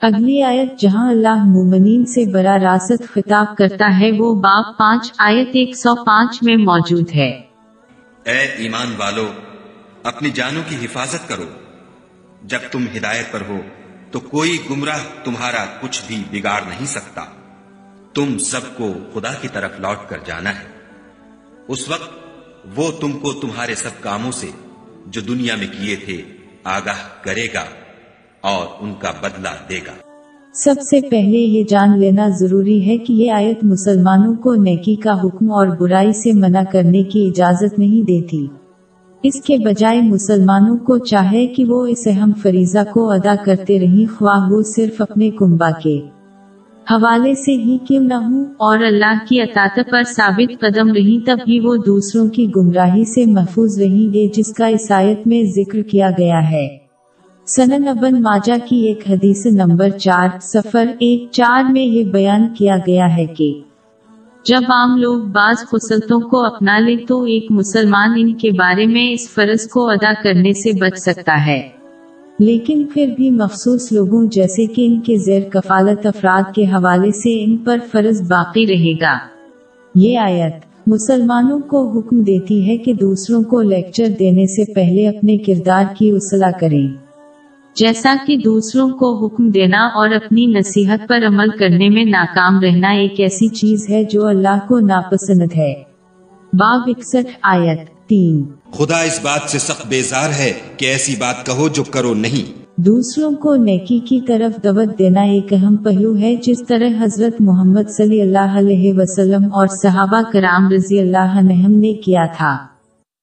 اگلی 0.00 0.42
آیت 0.42 0.80
جہاں 0.80 1.10
اللہ 1.10 1.34
مومنین 1.34 2.06
سے 2.06 2.32
برا 2.32 2.58
راست 2.58 3.02
خطاب 3.14 3.46
کرتا 3.58 4.00
ہے، 4.00 4.10
وہ 4.18 4.34
باب 4.34 4.78
پانچ، 4.78 5.12
آیت 5.18 5.48
ایک 5.48 5.76
سو 5.76 6.04
پانچ 6.04 6.42
میں 6.42 6.56
موجود 6.56 7.10
ہے۔ 7.14 7.30
اے 8.24 8.38
ایمان 8.38 8.94
والو، 8.98 9.32
اپنی 10.02 10.30
جانوں 10.30 10.62
کی 10.68 10.76
حفاظت 10.84 11.28
کرو۔ 11.28 11.44
جب 12.42 12.58
تم 12.72 12.84
ہدایت 12.96 13.32
پر 13.32 13.42
ہو، 13.48 13.60
تو 14.10 14.20
کوئی 14.20 14.58
گمراہ 14.70 15.24
تمہارا 15.24 15.64
کچھ 15.80 16.02
بھی 16.06 16.22
بگاڑ 16.30 16.60
نہیں 16.68 16.86
سکتا۔ 16.86 17.22
تم 18.14 18.38
سب 18.38 18.60
کو 18.76 18.92
خدا 19.14 19.32
کی 19.40 19.48
طرف 19.48 19.80
لوٹ 19.80 20.10
کر 20.10 20.18
جانا 20.26 20.50
ہے۔ 20.50 20.64
اس 21.68 21.88
وقت 21.88 22.10
وہ 22.76 22.90
تم 23.00 23.12
کو 23.12 23.32
تمہارے 23.32 23.74
سب 23.74 23.90
کاموں 24.00 24.32
سے، 24.32 24.50
جو 25.06 25.20
دنیا 25.20 25.56
میں 25.56 25.66
کیے 25.66 25.96
تھے، 25.96 26.22
آگاہ 26.64 27.24
کرے 27.24 27.46
گا۔ 27.54 27.64
اور 28.42 28.66
ان 28.80 28.92
کا 28.98 29.10
بدلہ 29.10 29.48
دے 29.70 29.74
گا۔ 29.74 30.08
سب 30.54 30.74
سے 30.90 31.00
پہلے 31.00 31.38
یہ 31.38 31.64
جان 31.68 31.98
لینا 31.98 32.28
ضروری 32.28 32.86
ہے 32.86 32.96
کہ 32.96 33.12
یہ 33.12 33.32
آیت 33.32 33.64
مسلمانوں 33.64 34.34
کو 34.34 34.54
نیکی 34.54 34.94
کا 34.94 35.20
حکم 35.24 35.52
اور 35.52 35.66
برائی 35.66 36.12
سے 36.12 36.32
منع 36.32 36.62
کرنے 36.72 37.02
کی 37.02 37.28
اجازت 37.28 37.78
نہیں 37.78 38.06
دیتی۔ 38.06 38.46
اس 39.22 39.42
کے 39.42 39.56
بجائے 39.58 40.00
مسلمانوں 40.00 40.76
کو 40.76 40.98
چاہے 40.98 41.46
کہ 41.46 41.64
وہ 41.64 41.86
اس 41.86 42.06
اہم 42.06 42.32
فریضہ 42.42 42.78
کو 42.94 43.10
ادا 43.10 43.34
کرتے 43.44 43.80
رہیں، 43.80 44.18
خواہ 44.18 44.48
وہ 44.50 44.62
صرف 44.62 45.00
اپنے 45.00 45.30
کنبا 45.30 45.70
کے 45.70 46.00
حوالے 46.90 47.34
سے 47.34 47.52
ہی 47.52 47.78
کیوں 47.88 48.02
نہ 48.02 48.14
ہوں۔ 48.14 48.44
اور 48.44 48.78
اللہ 48.78 49.18
کی 49.28 49.40
اطاعت 49.40 49.78
پر 49.90 50.02
ثابت 50.02 50.60
قدم 50.60 50.92
رہی 50.92 51.20
تب 51.20 51.38
ہی 51.48 51.60
وہ 51.60 51.76
دوسروں 51.86 52.28
کی 52.28 52.50
گمراہی 52.56 53.04
سے 53.04 53.26
محفوظ 53.26 53.78
رہیں 53.78 54.14
گے، 54.14 54.28
جس 54.34 54.52
کا 54.52 54.68
عیسائیت 54.68 55.26
میں 55.26 55.44
ذکر 55.44 55.82
کیا 55.82 56.10
گیا 56.18 56.50
ہے۔ 56.50 56.87
سنن 57.48 57.88
ابن 57.88 58.22
ماجہ 58.22 58.52
کی 58.68 58.76
ایک 58.76 59.10
حدیث 59.10 59.46
نمبر 59.46 59.88
چار 59.88 60.28
سفر 60.40 60.86
ایک، 60.98 61.24
چار 61.30 61.72
میں 61.72 61.82
یہ 61.82 62.04
بیان 62.04 62.48
کیا 62.58 62.76
گیا 62.86 63.16
ہے 63.16 63.26
کہ 63.26 63.60
جب 64.44 64.60
عام 64.68 64.96
لوگ 64.96 65.22
بعض 65.22 65.56
خصلتوں 65.56 66.20
کو 66.20 66.44
اپنا 66.44 66.78
لے 66.78 66.96
تو 67.08 67.22
ایک 67.22 67.46
مسلمان 67.50 68.12
ان 68.16 68.34
کے 68.34 68.50
بارے 68.50 68.86
میں 68.86 69.12
اس 69.12 69.30
فرض 69.34 69.68
کو 69.68 69.90
ادا 69.90 70.12
کرنے 70.22 70.52
سے 70.52 70.72
بچ 70.72 70.98
سکتا 70.98 71.46
ہے۔ 71.46 71.68
لیکن 72.38 72.84
پھر 72.94 73.12
بھی 73.16 73.30
مخصوص 73.30 73.92
لوگوں 73.92 74.26
جیسے 74.26 74.66
کہ 74.66 74.86
ان 74.86 75.00
کے 75.00 75.16
زیر 75.16 75.42
کفالت 75.50 76.06
افراد 76.06 76.54
کے 76.54 76.64
حوالے 76.64 77.12
سے 77.12 77.44
ان 77.44 77.56
پر 77.56 77.78
فرض 77.92 78.30
باقی 78.30 78.66
رہے 78.66 79.04
گا۔ 79.04 79.18
یہ 79.94 80.18
آیت 80.18 80.54
مسلمانوں 80.86 81.58
کو 81.58 81.98
حکم 81.98 82.22
دیتی 82.22 82.68
ہے 82.68 82.76
کہ 82.76 82.92
دوسروں 82.92 83.42
کو 83.42 83.60
لیکچر 83.60 84.06
دینے 84.18 84.46
سے 84.46 84.74
پہلے 84.74 85.08
اپنے 85.08 85.38
کردار 85.38 85.84
کی 85.98 86.10
اصلاح 86.10 86.50
کریں۔ 86.60 87.07
جیسا 87.78 88.14
کہ 88.26 88.36
دوسروں 88.36 88.88
کو 88.88 89.26
حکم 89.26 89.50
دینا 89.50 89.86
اور 89.86 90.08
اپنی 90.08 90.46
نصیحت 90.46 91.08
پر 91.08 91.20
عمل 91.26 91.48
کرنے 91.48 91.88
میں 91.88 92.04
ناکام 92.04 92.60
رہنا 92.60 92.88
ایک 92.88 93.20
ایسی 93.20 93.48
چیز 93.48 93.90
ہے 93.90 94.04
جو 94.04 94.26
اللہ 94.26 94.58
کو 94.68 94.78
ناپسند 94.78 95.52
ہے۔ 95.56 95.74
باب 96.52 96.80
اکسٹھ 96.86 97.38
آیت 97.42 98.08
تین۔ 98.08 98.44
خدا 98.70 99.00
اس 99.00 99.20
بات 99.22 99.50
سے 99.50 99.58
سخت 99.58 99.86
بیزار 99.86 100.30
ہے 100.30 100.52
کہ 100.76 100.86
ایسی 100.86 101.14
بات 101.18 101.46
کہو 101.46 101.68
جو 101.68 101.82
کرو 101.84 102.14
نہیں۔ 102.14 102.58
دوسروں 102.76 103.30
کو 103.30 103.56
نیکی 103.56 103.98
کی 103.98 104.20
طرف 104.20 104.64
دعوت 104.64 104.98
دینا 104.98 105.20
ایک 105.20 105.52
اہم 105.52 105.76
پہلو 105.76 106.16
ہے 106.16 106.36
جس 106.36 106.66
طرح 106.68 107.04
حضرت 107.04 107.40
محمد 107.40 107.90
صلی 107.90 108.20
اللہ 108.20 108.58
علیہ 108.58 108.92
وسلم 108.96 109.44
اور 109.44 109.66
صحابہ 109.66 110.20
کرام 110.32 110.72
رضی 110.72 111.00
اللہ 111.00 111.38
عنہم 111.38 111.72
نے 111.72 111.92
کیا 111.92 112.26
تھا۔ 112.36 112.77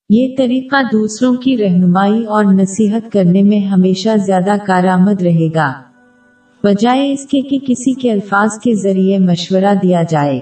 یہ 0.10 0.36
طریقہ 0.38 0.76
دوسروں 0.92 1.34
کی 1.34 1.58
رہنمائی 1.58 2.26
اور 2.26 2.46
نصیحت 2.46 3.12
کرنے 3.12 3.44
میں 3.44 3.60
ہمیشہ 3.60 4.10
زیادہ 4.26 4.54
کارآمد 4.68 5.22
رہے 5.22 5.48
گا۔ 5.56 5.74
بجائے 6.64 7.14
اس 7.14 7.26
کے 7.26 7.42
کہ 7.42 7.60
کسی 7.68 7.94
کے 7.94 8.12
الفاظ 8.12 8.50
کے 8.64 8.76
ذریعے 8.76 9.20
مشورہ 9.20 9.74
دیا 9.84 10.04
جائے۔ 10.10 10.40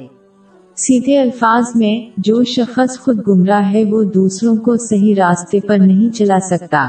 سیدھے 0.76 1.20
الفاظ 1.20 1.64
میں 1.76 2.12
جو 2.18 2.44
شخص 2.44 3.00
خود 3.00 3.20
گمراہ 3.28 3.72
ہے 3.72 3.84
وہ 3.84 4.04
دوسروں 4.04 4.56
کو 4.56 4.76
صحیح 4.78 5.16
راستے 5.18 5.60
پر 5.60 5.78
نہیں 5.78 6.16
چلا 6.16 6.40
سکتا۔ 6.40 6.88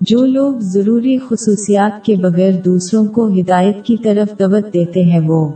جو 0.00 0.26
لوگ 0.26 0.54
ضروری 0.58 1.18
خصوصیات 1.18 2.04
کے 2.04 2.16
بغیر 2.16 2.52
دوسروں 2.64 3.04
کو 3.04 3.28
ہدایت 3.28 3.84
کی 3.84 3.96
طرف 3.96 4.38
دعوت 4.38 4.74
دیتے 4.74 5.02
ہیں 5.02 5.20
وہ 5.20 5.52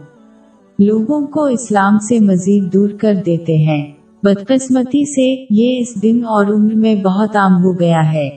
لوگوں 0.79 1.27
کو 1.27 1.45
اسلام 1.45 1.99
سے 1.99 2.21
مزید 2.21 2.75
دور 2.75 2.91
کر 2.91 3.15
دیتے 3.27 3.57
ہیں۔ 3.57 4.00
بدقسمتی 4.23 5.05
سے 5.05 5.47
یہ 5.51 5.81
اس 5.81 6.03
دن 6.03 6.21
اور 6.25 6.47
عمر 6.47 6.75
میں 6.75 6.95
بہت 6.95 7.37
عام 7.37 7.65
ہو 7.65 7.81
گیا 7.81 8.13
ہے۔ 8.13 8.31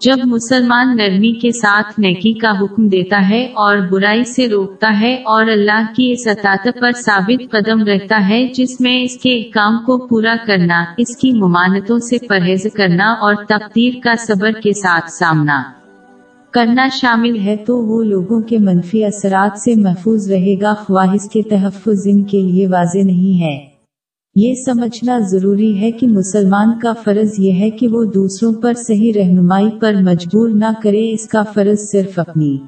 جب 0.00 0.16
مسلمان 0.24 0.96
نرمی 0.96 1.32
کے 1.32 1.50
ساتھ 1.50 2.00
نیکی 2.00 2.32
کا 2.32 2.50
حکم 2.60 2.88
دیتا 2.88 3.28
ہے 3.28 3.44
اور 3.44 3.76
برائی 3.90 4.24
سے 4.24 4.48
روکتا 4.48 5.00
ہے 5.00 5.14
اور 5.14 5.46
اللہ 5.46 5.92
کی 5.96 6.12
اس 6.12 6.26
اطاعت 6.26 6.68
پر 6.80 6.90
ثابت 6.92 7.50
قدم 7.50 7.84
رہتا 7.84 8.28
ہے 8.28 8.48
جس 8.54 8.80
میں 8.80 9.02
اس 9.02 9.18
کے 9.18 9.42
کام 9.42 9.78
کو 9.86 10.06
پورا 10.06 10.36
کرنا، 10.46 10.84
اس 10.96 11.16
کی 11.16 11.32
ممانتوں 11.32 11.98
سے 11.98 12.16
پرہیز 12.28 12.66
کرنا 12.74 13.12
اور 13.12 13.34
تقدیر 13.48 13.94
کا 14.02 14.14
صبر 14.18 14.52
کے 14.52 14.72
ساتھ 14.72 15.10
سامنا۔ 15.10 15.62
کرنا 16.50 16.88
شامل 16.92 17.38
ہے 17.38 17.56
تو 17.56 17.78
وہ 17.78 18.04
لوگوں 18.04 18.40
کے 18.40 18.58
منفی 18.58 19.04
اثرات 19.04 19.58
سے 19.58 19.74
محفوظ 19.74 20.30
رہے 20.30 20.60
گا، 20.60 20.74
خواہش 20.74 21.30
کے 21.32 21.42
تحفظ 21.42 22.02
ان 22.06 22.24
کے 22.24 22.42
لیے 22.42 22.66
واضح 22.66 22.98
نہیں 22.98 23.42
ہے۔ 23.42 23.69
یہ 24.42 24.54
سمجھنا 24.54 25.18
ضروری 25.18 25.80
ہے 25.80 25.92
کہ 25.92 26.06
مسلمان 26.06 26.78
کا 26.78 26.92
فرض 27.04 27.34
یہ 27.38 27.52
ہے 27.52 27.70
کہ 27.70 27.88
وہ 27.88 28.04
دوسروں 28.04 28.52
پر 28.62 28.74
صحیح 28.74 29.12
رہنمائی 29.16 29.70
پر 29.80 29.94
مجبور 29.94 30.48
نہ 30.48 30.64
کرے، 30.82 31.12
اس 31.12 31.28
کا 31.28 31.42
فرض 31.42 31.90
صرف 31.92 32.18
اپنی 32.18 32.58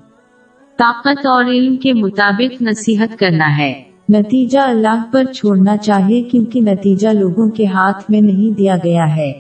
طاقت 0.79 1.27
اور 1.27 1.45
علم 1.45 1.77
کے 1.77 1.93
مطابق 1.93 2.63
نصیحت 2.63 3.19
کرنا 3.19 3.59
ہے۔ 3.59 3.83
نتیجہ 4.09 4.59
اللہ 4.59 5.05
پر 5.13 5.25
چھوڑنا 5.25 5.77
چاہیے 5.77 6.23
کیونکہ 6.23 6.61
نتیجہ 6.61 7.09
لوگوں 7.09 7.51
کے 7.51 7.67
ہاتھ 7.67 8.11
میں 8.11 8.21
نہیں 8.21 8.59
دیا 8.59 8.77
گیا 8.85 9.17
ہے۔ 9.17 9.33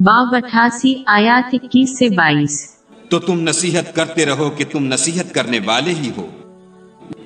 باب 0.00 0.34
اٹھاسی، 0.34 0.94
آیات 1.06 1.50
اکیس 1.52 1.98
سے 1.98 2.08
بائیس۔ 2.08 2.68
تو 3.08 3.18
تم 3.18 3.40
نصیحت 3.40 3.96
کرتے 3.96 4.26
رہو 4.26 4.50
کہ 4.56 4.64
تم 4.72 4.84
نصیحت 4.84 5.34
کرنے 5.34 5.58
والے 5.64 5.94
ہی 6.02 6.10
ہو۔ 6.16 6.26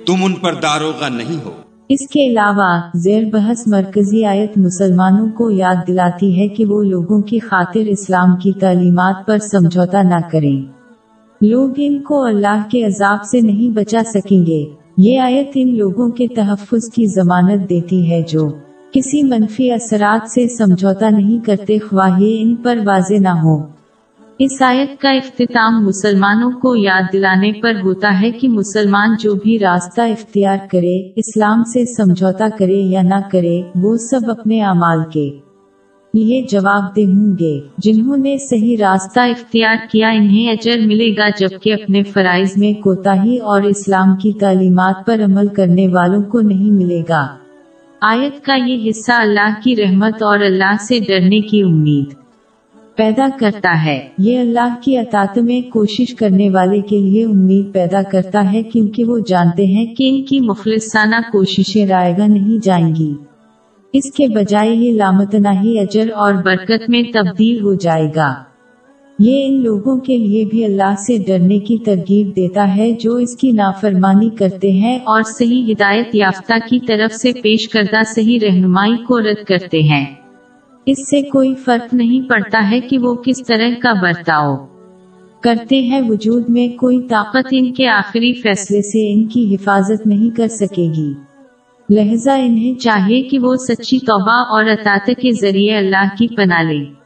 تم 0.06 0.24
ان 0.24 0.34
پر 0.34 0.54
داروغہ 0.54 1.08
نہیں 1.08 1.44
ہو۔ 1.44 1.50
اس 1.88 2.08
کے 2.08 2.26
علاوہ، 2.26 2.80
زیر 2.94 3.24
بحث 3.32 3.66
مرکزی 3.66 4.24
آیت 4.24 4.58
مسلمانوں 4.58 5.28
کو 5.28 5.50
یاد 5.50 5.88
دلاتی 5.88 6.40
ہے 6.40 6.48
کہ 6.48 6.64
وہ 6.64 6.82
لوگوں 6.82 7.22
کی 7.22 7.38
خاطر 7.38 7.80
اسلام 7.80 8.36
کی 8.36 8.52
تعلیمات 8.52 9.26
پر 9.26 9.38
سمجھوتا 9.38 10.02
نہ 10.02 10.28
کریں۔ 10.32 10.72
لوگ 11.40 11.70
ان 11.76 12.02
کو 12.02 12.24
اللہ 12.24 12.62
کے 12.70 12.84
عذاب 12.84 13.24
سے 13.24 13.40
نہیں 13.40 13.74
بچا 13.76 14.00
سکیں 14.06 14.46
گے۔ 14.46 14.64
یہ 14.98 15.20
آیت 15.20 15.50
ان 15.54 15.76
لوگوں 15.76 16.08
کے 16.08 16.26
تحفظ 16.28 16.90
کی 16.90 17.06
ضمانت 17.06 17.70
دیتی 17.70 18.10
ہے 18.10 18.22
جو 18.28 18.48
کسی 18.92 19.22
منفی 19.22 19.70
اثرات 19.70 20.30
سے 20.30 20.48
سمجھوتا 20.48 21.10
نہیں 21.10 21.44
کرتے، 21.44 21.78
خواہی 21.78 22.42
ان 22.42 22.54
پر 22.54 22.78
واضح 22.86 23.14
نہ 23.14 23.28
ہو۔ 23.28 23.83
اس 24.38 24.62
آیت 24.62 25.00
کا 25.00 25.10
اختتام 25.10 25.84
مسلمانوں 25.84 26.50
کو 26.50 26.76
یاد 26.76 27.02
دلانے 27.12 27.52
پر 27.52 27.72
ہوتا 27.84 28.20
ہے 28.20 28.30
کہ 28.30 28.48
مسلمان 28.48 29.14
جو 29.20 29.34
بھی 29.34 29.58
راستہ 29.58 30.00
اختیار 30.00 30.58
کرے، 30.70 31.12
اسلام 31.16 31.64
سے 31.64 31.84
سمجھوتا 31.84 32.48
کرے 32.58 32.76
یا 32.76 33.02
نہ 33.02 33.20
کرے، 33.32 33.62
وہ 33.74 33.96
سب 33.96 34.30
اپنے 34.30 34.62
اعمال 34.62 34.98
کے 35.12 35.30
یہ 36.14 36.42
جواب 36.50 36.96
دہ 36.96 37.00
ہوں 37.00 37.38
گے۔ 37.40 37.60
جنہوں 37.78 38.16
نے 38.16 38.36
صحیح 38.38 38.76
راستہ 38.80 39.20
اختیار 39.20 39.76
کیا، 39.92 40.10
انہیں 40.10 40.50
اجر 40.50 40.78
ملے 40.78 41.16
گا، 41.16 41.28
جبکہ 41.38 41.72
اپنے 41.72 42.02
فرائض 42.02 42.52
میں 42.56 42.82
کوتا 42.82 43.24
ہی 43.24 43.38
اور 43.38 43.62
اسلام 43.62 44.16
کی 44.16 44.32
تعلیمات 44.32 45.06
پر 45.06 45.20
عمل 45.24 45.46
کرنے 45.46 45.88
والوں 45.88 46.22
کو 46.22 46.40
نہیں 46.40 46.70
ملے 46.70 47.02
گا۔ 47.08 47.26
آیت 48.00 48.44
کا 48.44 48.54
یہ 48.54 48.90
حصہ 48.90 49.12
اللہ 49.12 49.54
کی 49.64 49.76
رحمت 49.76 50.22
اور 50.22 50.38
اللہ 50.38 50.74
سے 50.80 50.98
ڈرنے 50.98 51.40
کی 51.40 51.62
امید۔ 51.62 52.23
پیدا 52.96 53.26
کرتا 53.40 53.84
ہے۔ 53.84 54.08
یہ 54.18 54.38
اللہ 54.38 54.74
کی 54.84 54.98
اطاعت 54.98 55.38
میں 55.38 55.70
کوشش 55.70 56.14
کرنے 56.14 56.50
والے 56.50 56.80
کے 56.80 56.98
لیے 56.98 57.24
امید 57.24 57.72
پیدا 57.72 58.02
کرتا 58.02 58.52
ہے، 58.52 58.62
کیونکہ 58.62 59.04
وہ 59.04 59.18
جانتے 59.26 59.66
ہیں 59.66 59.94
کہ 59.94 60.08
ان 60.08 60.22
کی 60.22 60.40
مخلصانہ 60.40 61.16
کوششیں 61.32 61.86
رائے 61.86 62.14
گا 62.18 62.26
نہیں 62.26 62.64
جائیں 62.64 62.94
گی۔ 62.94 63.14
اس 63.92 64.12
کے 64.12 64.26
بجائے 64.28 64.74
یہ 64.74 64.92
لامتنا 64.92 65.62
ہی 65.62 65.78
اجر 65.78 66.10
اور 66.10 66.34
برکت 66.34 66.90
میں 66.90 67.02
تبدیل 67.12 67.60
ہو 67.60 67.74
جائے 67.74 68.08
گا۔ 68.16 68.34
یہ 69.18 69.46
ان 69.46 69.62
لوگوں 69.62 69.96
کے 69.96 70.16
لیے 70.18 70.44
بھی 70.44 70.64
اللہ 70.64 70.94
سے 71.06 71.18
ڈرنے 71.26 71.58
کی 71.58 71.78
ترغیب 71.78 72.36
دیتا 72.36 72.76
ہے 72.76 72.92
جو 72.92 73.16
اس 73.16 73.36
کی 73.36 73.52
نافرمانی 73.52 74.30
کرتے 74.30 74.72
ہیں 74.72 74.98
اور 75.04 75.22
صحیح 75.22 75.72
ہدایت 75.72 76.14
یافتہ 76.14 76.54
کی 76.70 76.78
طرف 76.86 77.14
سے 77.14 77.32
پیش 77.32 77.68
کردہ 77.68 78.02
صحیح 78.14 78.38
رہنمائی 78.42 78.96
کو 78.96 79.20
رد 79.20 79.44
کرتے 79.44 79.82
ہیں۔ 79.82 80.23
اس 80.86 81.10
سے 81.10 81.22
کوئی 81.22 81.54
فرق 81.54 81.94
نہیں 81.94 82.28
پڑتا 82.28 82.70
ہے 82.70 82.80
کہ 82.80 82.98
وہ 82.98 83.14
کس 83.14 83.42
طرح 83.46 83.68
کا 83.82 83.92
برتاؤ 83.92 84.66
کرتے 85.40 85.80
ہیں۔ 85.80 86.00
وجود 86.08 86.48
میں 86.48 86.78
کوئی 86.78 87.02
طاقت 87.02 87.46
ان 87.50 87.72
کے 87.72 87.88
آخری 87.88 88.32
فیصلے 88.32 88.82
سے 88.82 89.12
ان 89.12 89.26
کی 89.26 89.54
حفاظت 89.54 90.06
نہیں 90.06 90.36
کر 90.36 90.48
سکے 90.48 90.92
گی۔ 90.96 91.12
لہذا 91.90 92.34
انہیں 92.34 92.74
چاہیے 92.74 93.22
کہ 93.22 93.38
وہ 93.38 93.56
سچی 93.56 93.98
توبہ 93.98 94.32
اور 94.32 94.64
اطاعت 94.64 95.06
کے 95.06 95.32
ذریعے 95.32 95.76
اللہ 95.76 96.16
کی 96.18 96.28
پناہ 96.28 96.62
لیں۔ 96.62 97.03